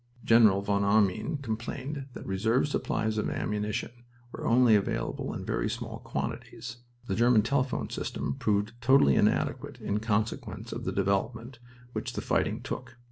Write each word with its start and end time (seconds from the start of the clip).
General 0.25 0.63
von 0.63 0.83
Arnim 0.83 1.37
complained 1.43 2.07
that 2.13 2.25
"reserve 2.25 2.67
supplies 2.67 3.19
of 3.19 3.29
ammunition 3.29 3.91
were 4.31 4.47
only 4.47 4.73
available 4.75 5.31
in 5.31 5.45
very 5.45 5.69
small 5.69 5.99
quantities." 5.99 6.77
The 7.05 7.13
German 7.13 7.43
telephone 7.43 7.91
system 7.91 8.33
proved 8.39 8.73
"totally 8.81 9.13
inadequate 9.13 9.79
in 9.79 9.99
consequence 9.99 10.73
of 10.73 10.85
the 10.85 10.91
development 10.91 11.59
which 11.93 12.13
the 12.13 12.21
fighting 12.21 12.61
took." 12.61 12.97